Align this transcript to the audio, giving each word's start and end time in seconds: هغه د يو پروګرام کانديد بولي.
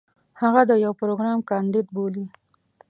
هغه 0.41 0.61
د 0.69 0.71
يو 0.85 0.91
پروګرام 0.99 1.39
کانديد 1.49 1.87
بولي. 1.95 2.25